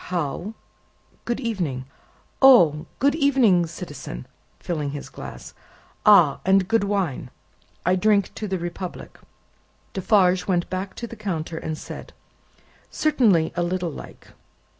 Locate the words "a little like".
13.55-14.29